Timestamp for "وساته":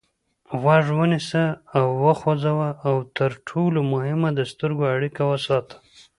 5.31-5.75